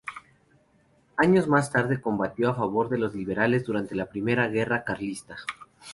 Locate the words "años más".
1.15-1.71